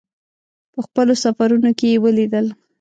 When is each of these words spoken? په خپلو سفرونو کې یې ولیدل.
په 0.73 0.79
خپلو 0.85 1.13
سفرونو 1.23 1.69
کې 1.79 1.87
یې 1.91 2.01
ولیدل. 2.03 2.45